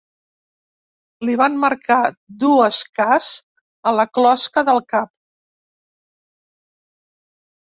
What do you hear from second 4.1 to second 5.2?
closca del cap!